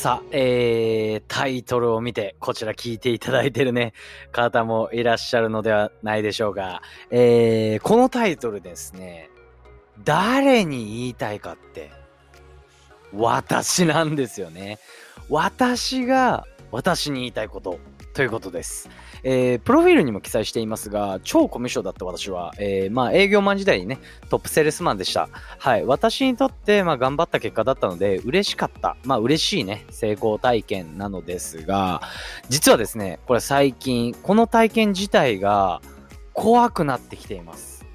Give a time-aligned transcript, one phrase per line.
[0.00, 3.92] さあ、えー、タイトルを見て、こちら聞いていただいてるね、
[4.32, 6.80] 方もいらっしゃるのではないでしょうか。
[7.10, 9.28] えー、このタイトルですね、
[10.02, 11.90] 誰に言いたいかって、
[13.12, 14.78] 私なんですよね。
[15.28, 17.78] 私が私に言いたいこと
[18.20, 18.90] ということです。
[19.22, 23.98] えー、プロフィールにも記載していますが、超コミュ障だった私は、えー、まあ営業マン時代にね、
[24.28, 25.30] トップセールスマンでした。
[25.58, 25.86] はい。
[25.86, 28.98] 私にとって、まあ頑張った結果だったので、嬉しかった。
[29.04, 32.02] まあ嬉しいね、成功体験なのですが、
[32.50, 35.80] 実はですね、これ最近、この体験自体が
[36.34, 37.86] 怖くなってきています。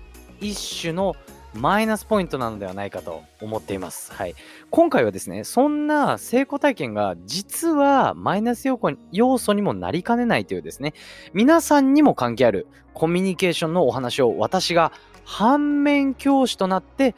[0.41, 1.15] 一種の
[1.55, 4.11] マイナスポイントなのではないかと思っています。
[4.13, 4.35] はい。
[4.69, 8.67] 今回はですね、そんな成功体験が実はマイナス
[9.11, 10.93] 要素にもなりかねないというですね、
[11.33, 14.91] 皆さんにも関係あるコミュニケーションのお話を私が
[15.23, 17.15] 反面教師となって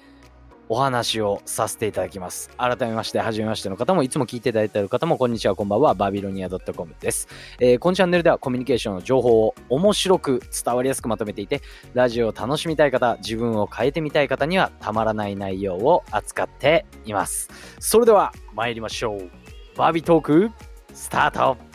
[0.70, 2.50] お話をさせていただきます。
[2.58, 7.28] 改めまして、はじめましての方も、いつも聞いていただいている方も、こんにちは、こんばんは、バビロニア .com です。
[7.60, 11.62] えー、このチャンネルではコミュニケーションの情報を面白く伝わりやすくまとめていて、
[11.94, 17.50] ラジオを楽しみたい方、自分を変えてみたい方にはたまらない内容を扱っています。
[17.80, 19.30] それでは、参りましょう。
[19.78, 20.52] バビトーク、
[20.94, 21.67] スタート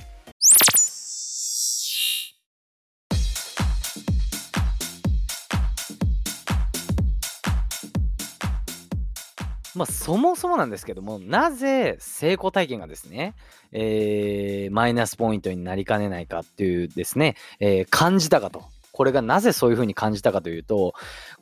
[9.74, 13.34] まあ、そもそもなんですけども、なぜ成功体験がですね、
[13.72, 18.64] えー、マイナスポイントになりかねないかっていうですね、えー、感じたかと。
[18.92, 20.94] これがなぜそういうふうに感じたかというと、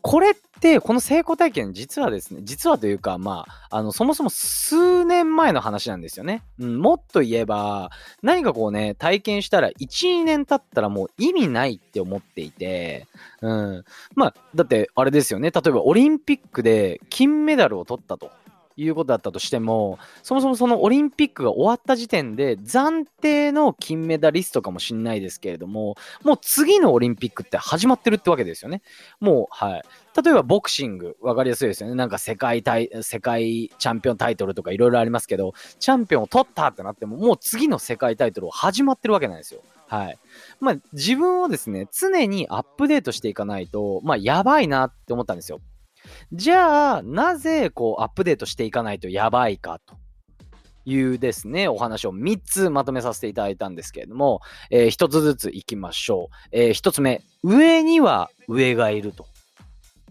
[0.02, 6.42] これってこの成功体験実はですね、実はというか、まあ、あの、そもそも数年前の話なんですよね。
[6.60, 7.90] うん、もっと言えば、
[8.22, 13.08] 何かこうね、体験したら1、2年経ったらもう意味ないって思っていて、
[13.40, 13.84] うん。
[14.14, 18.30] まあ、だってあれですよね、例えばオリンピックで金メダルを取ったと。
[18.82, 28.82] いうことだったとしても、そもそもそのオリンピックが終わった時点で暫定の金メダリストかもしんないですけれども、もう次のオリンピックって始まってるってわけですよね。
[29.20, 29.82] もう、はい。
[30.22, 31.94] 例えばボクシング、わかりやすいですよね。
[31.94, 39.62] なんか世界対、世界チャンピオンタイトルとかいろいろありますけど、チャンピオンを取ったってなっても、もう次の世界タイトルを始まってるわけなんですよ。
[39.86, 40.18] はい。
[40.60, 45.60] まあ、自分をですね、常にアップデートしていかないと、まあ、やばいなって思ったんですよ。
[46.32, 49.96] じゃあ、なぜこうアップデートしていかないとやばいかと
[50.84, 54.40] いうですね、お話を3つまとめさせていただいたんですけれども、
[54.70, 56.36] えー、1つずついきましょう。
[56.52, 59.26] えー、1つ目、上には上がいると。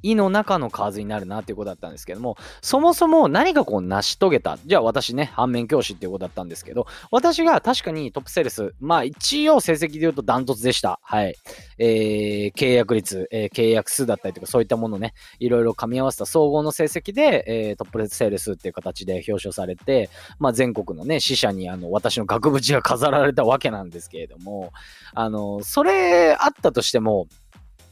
[0.04, 4.58] 胃の中の数になるなっていうことだったんですけども、そもそも何かこう成し遂げた？
[4.66, 11.00] じゃあ私ね、反面教師っていうことだったんですけど、私が確かにトップセールス、まあ一応成績で言うとダントツでした。
[11.04, 11.36] はい。
[11.78, 20.10] えー、契約率、えー、契約数だったりとかそういったものね、いろいろ噛み合わせた総合の成績で、えー、トップセールスっていう形で表彰されて、
[20.40, 24.72] まあ全国のね、死者にあの、私の額縁が飾られたわけなんですけれども、
[25.14, 27.28] あの、それあったとしても、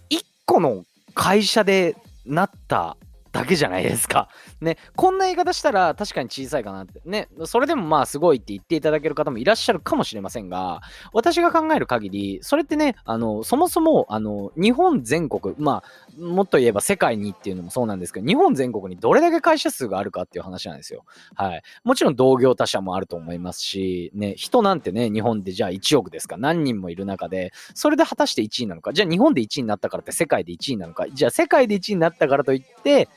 [0.09, 0.83] 一個の
[1.17, 1.95] 会社で
[2.25, 2.95] なった
[3.37, 4.29] だけじゃないですか。
[4.61, 7.01] ね、こんな言い方したら確かに小さいかなって。
[7.05, 10.81] ね、それでもまあすごいって言っていただける方もいらっしゃるかもしれませんが、
[11.13, 21.05] 私が考える限り、それってね、あの、そもそも、あの、日本全国、まあ、もっと言えば世界にっていうのもそうなんですけど、日本全国にどれだけ会社数があるかっていう話なんですよ。
[21.35, 21.63] はい。
[21.83, 33.09] もちろん同業他社もあると思いますし、ね、人なんてね、日本でじゃあ1億ですか、何人もいる中で、それで果たして1位なのか、じゃあ日本で1位になったからって世界で1位なのか、じゃあ世界で1位になったからといって、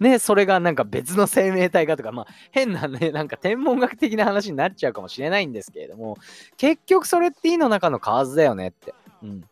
[0.00, 6.18] ね、それがなんか別の生命体がとか、まあ変なね、 なんか天文学的な話になっちゃうかもしれないんですけれども、
[6.56, 8.94] 結局それって胃の中の蛙だよねって。
[9.22, 9.44] うん。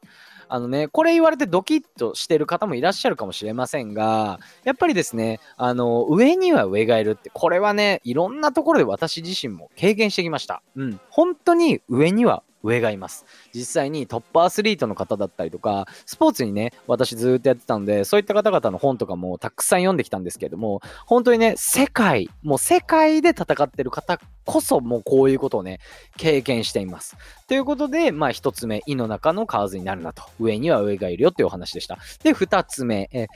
[0.49, 10.63] あのね、これ言われてドキッとしてる方もいらっしゃるかもしれませんが、やっぱりですね、あの、上には上がいるって、これはね、いろんなところで私自身も経験してきました。
[10.77, 11.01] うん。
[11.09, 13.25] 本当に上には上がいます。
[13.55, 25.81] 実際にトップアスリートの方だったりとか、スポーツにね、私ずっとやってたので、そういった方々の本とかもたくさん読んできたんですけれども、本当にね、世界、もう世界で戦ってる方こそもうこういうことをね、
[26.17, 27.17] 経験しています。
[27.49, 30.23] ということで、まあ一つ目、胃の中の蛙になるなと。
[30.41, 31.99] 上には上がいるよっていうお話でした。
[32.23, 33.27] で、二つ目、え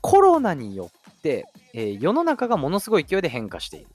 [0.00, 3.86] コロナによって、えー、世の中がものすごい勢いで変化している。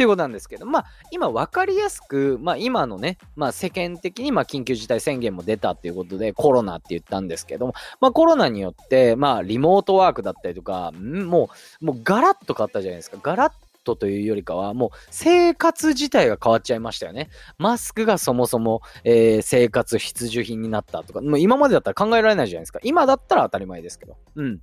[0.00, 11.50] っていうことなんですけど、まあ、今分かりやすく、まあ、今のね、まあ、世間的に、まあ、緊急事態宣言も出たっていうことで、コロナって言ったんですけども、まあ、コロナによって、まあ、リモートワークだったりとか、も
[11.82, 13.18] う、もうガラッと変わったじゃないですか。
[13.22, 13.52] ガラッ
[13.84, 17.28] とというよりかは、もう生活自体が変わっちゃいましたよね。
[17.58, 22.80] マスクがそもそも、えー、生活必需品になったとか、もう今までだったら考えられないじゃないですか。
[22.84, 24.16] 今だったら当たり前ですけど。
[24.36, 24.60] うん。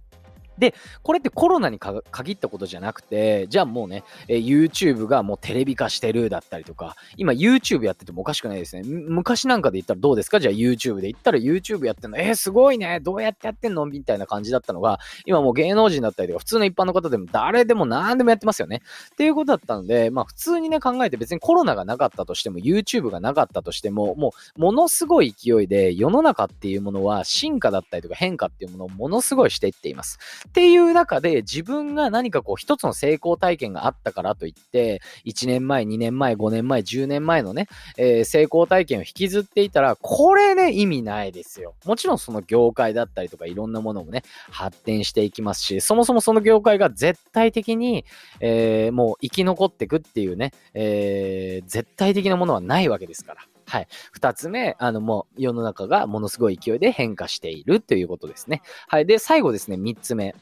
[0.57, 0.73] で、
[1.03, 8.83] これってコロナに限ったことじゃなくて、じゃあもうね、え YouTube がもうテレビ化してるだったりとか、今 YouTube やっててもおかしくないですね。
[8.83, 10.39] 昔なんかで言ったらどうですか？
[10.39, 13.85] じゃあ YouTube で言ったら YouTube やってんの、えー、すごいね、どうやってやってんの？
[13.85, 18.81] みたいな感じだったのが、今もう芸能人だったりとか、普通の一般の方でも誰でも何でもやってますよね。
[19.13, 30.19] っていうことだったので、まあ普通にね考えて別にコロナがなかったとしても、YouTube がなかったとしても、もうものすごい勢いで世の中っていうものは進化だったりとか変化っていうものをものすごいしていっています。
[30.47, 37.67] っていう中で自分が何かこう一つの成功体験があったからといって、1年前、2年前、5年前、10年前のね、
[37.97, 41.75] えー、成功体験を引きずっていたら、これね、意味ないですよ。
[41.85, 48.05] もちろんその業界だったりとかいろんなものもね、発展していきますし、そもそもその業界が絶対的に、
[48.39, 53.41] えー、もう生き残っていくっていうね、えー、絶対的なものはないわけですから。
[53.67, 53.87] はい。
[54.13, 58.61] 二つ目、あの、もう世の中がものすごい勢いで変化しているということですね。
[58.87, 59.05] はい。
[59.05, 60.35] で、最後ですね、三つ目。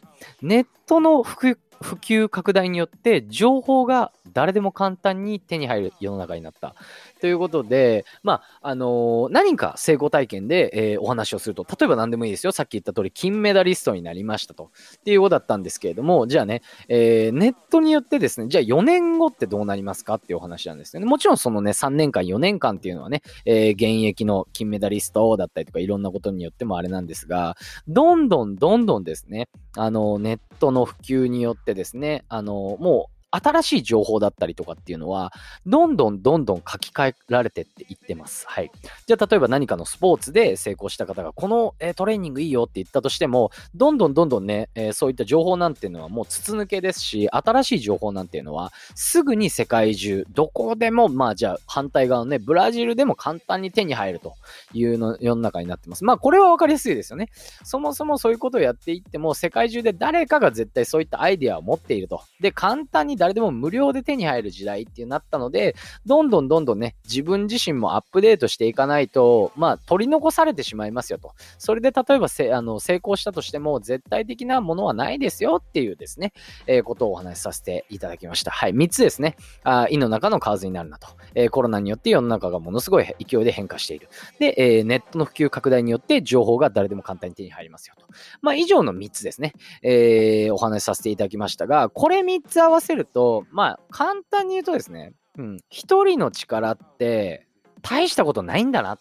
[0.43, 1.37] ネットの普
[1.81, 6.75] 普及拡大によって情報が誰でも簡単に手に入る世の中になった。
[7.21, 12.51] ということで、まあ、あのー、何か成功体験で、えー、お話をすると、例えば何でもいいですよ。
[12.51, 14.71] さっき言った通り、金メダリストになりましたと。
[14.97, 20.15] っていうことだったんですけれども、じゃあね、えー、ネットによってですね、じゃあ4年後ってどうなりますか？
[20.15, 21.05] っていうお話なんですよね。
[21.05, 27.55] もちろんそのね、3年間、4年間っていうのはね、え、現役の金メダリストだったりとか、いろんなことによってもあれなんですが、
[27.87, 29.47] どんどんどんどんですね、
[29.77, 35.33] あの、ネットの普及によってですね、あの、もう、新しい情報だったりとかっていうのは、
[35.65, 38.45] どんどんどんどん書き換えられてっていってます。
[38.47, 38.71] はい。
[39.05, 54.33] じゃあ、例えば何かのスポーツで成功した方が、この、えー、トレーニングいいよって言ったとしても、どんどんどんどんね、えー、そういった情報なんていうのはもう筒抜けですし、新しい情報なんていうのは、すぐに世界中、どこでも、まあじゃあ反対側のね、ブラジルでも簡単に手に入ると
[54.73, 56.03] いうの世の中になってます。
[56.03, 57.29] まあこれはわかりやすいですよね。
[57.63, 62.21] そもそもそういうことをやっていっても、世界中で誰かが絶対そういったアイデアを持っていると。
[62.39, 65.75] で、簡単に誰でも無料で手に入る時代っていうなったので、
[66.05, 71.33] どんどんどんどんね、自分自身もアップデートしていかないと、まあ、取り残されてしまいますよと。
[71.57, 76.33] それで例えばせあの成功したとしても、絶対的なものはないですよっていうですね、
[76.67, 78.51] えー、ことをお話しさせていただきました。
[78.51, 79.37] はい、3つですね。
[79.63, 84.07] あ胃の中の蛙になるなと、えー、コロナによって世の中がものすごい勢いで変化している。
[84.37, 88.05] で、えー、ネットの普及拡大によって情報が誰でも簡単に手に入りますよと。
[88.43, 97.47] まあ、以上の3つですね、えー、お話しさせていただきましたが、これ3つ合わせると、まあ、簡単に言うとですね、うん、一人の力って
[97.81, 98.99] 大したことないんだなっ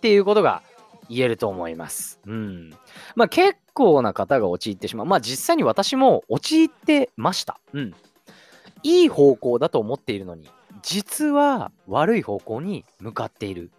[0.00, 0.62] ていうことが
[1.08, 2.20] 言えると思います。
[2.26, 2.70] うん。
[3.16, 5.06] まあ結構な方が陥ってしまう。
[5.06, 7.60] まあ実際に私も陥ってました。
[7.72, 7.94] うん。
[8.82, 10.48] いい方向だと思っているのに、
[10.82, 13.70] 実は悪い方向に向かっている。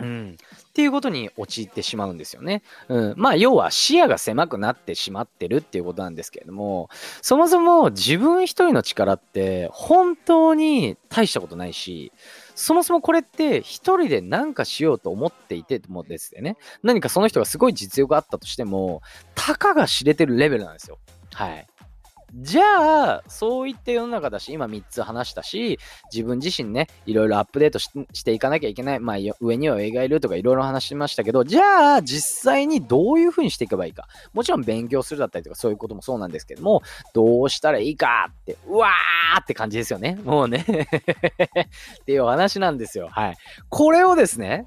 [0.00, 0.36] うん。
[0.68, 2.62] っていうことに陥ってしまうんですよね。
[2.88, 3.14] うん。
[3.16, 6.90] まあ、要は視野が狭くなってしまってるっていうことなんですけれども、
[7.22, 12.12] そもそも自分一人の力って本当に大したことないし、
[12.54, 19.02] そもそもこれって一人で何かしようと思っていてもですね、何かその人がすごい実力があったとしても、
[19.34, 20.98] たかが知れてるレベルなんですよ。
[21.32, 21.66] はい。
[22.34, 22.62] じゃ
[23.14, 25.78] あ、そういった世の中だし、今3つ話したし、
[26.12, 29.00] 自分自身ね、いろいろアップデートしていかなきゃいけない。
[29.00, 34.08] まあ、上には上がいるとかいろいろ話しましたけど、じゃあ、実際にどういうふうにしていけばいいか。
[34.34, 36.82] もちろん勉強するだったりとかそういうこともそうなんですけども、
[37.14, 40.18] どうしたらいいかって、うわーって感じですよね。
[40.24, 40.64] もうね
[42.02, 43.08] っていうお話なんですよ。
[43.10, 43.36] はい。
[43.68, 44.66] これをですね、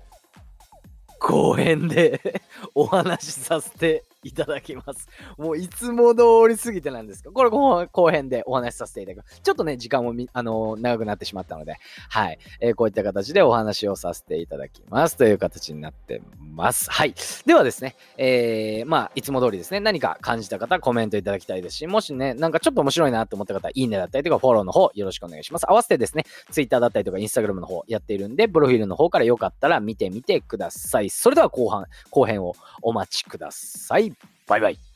[1.19, 2.41] 公園で
[2.73, 5.07] お話しさせていただきます。
[5.37, 7.31] もういつも通り過ぎてなんですか？
[7.31, 9.41] これ後編でお話しさせていただきます。
[9.41, 11.77] ちょっとね、時間もあのー、長くなってしまったので、
[12.09, 16.21] はい、えー、こういった形でお話をさせていただきますという形になって
[16.53, 16.91] ます。
[16.91, 17.13] はい。
[17.45, 25.69] ではですね、えー、まあ、いつも通りですね、何か感じた方、コメントいただきたいですし、もしね、なんかちょっと面白いなと思った方、いいねだったりとか、フォローの方、よろしくお願いします。
[25.69, 31.09] 合わせてですね、Twitter だったりとか、Instagram の方やっているんで、プロフィールの方からよかったら見てみてください。
[31.09, 34.09] それでは後半、後編をお待ちください。
[34.49, 34.88] バイバイ。